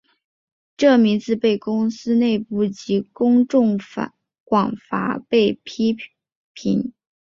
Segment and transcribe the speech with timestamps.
[0.77, 3.79] 这名字被公司内部及公众
[4.43, 5.95] 广泛被批
[6.53, 6.91] 评。